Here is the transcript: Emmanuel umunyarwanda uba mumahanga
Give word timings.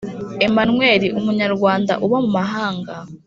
Emmanuel 0.45 1.01
umunyarwanda 1.19 1.93
uba 2.05 2.17
mumahanga 2.23 2.93